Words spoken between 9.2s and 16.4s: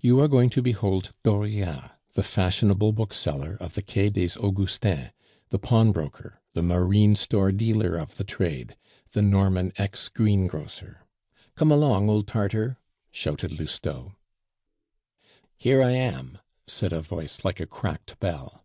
Norman ex greengrocer. Come along, old Tartar!" shouted Lousteau. "Here am I,"